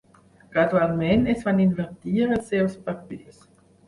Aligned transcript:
Gradualment 0.53 1.27
es 1.33 1.45
van 1.49 1.61
invertir 1.65 2.23
els 2.29 2.49
seus 2.53 2.79
papers. 2.89 3.45